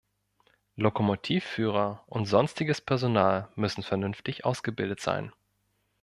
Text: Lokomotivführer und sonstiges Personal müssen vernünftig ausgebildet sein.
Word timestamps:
Lokomotivführer 0.77 2.01
und 2.07 2.25
sonstiges 2.25 2.81
Personal 2.81 3.49
müssen 3.55 3.83
vernünftig 3.83 4.45
ausgebildet 4.45 4.99
sein. 4.99 5.31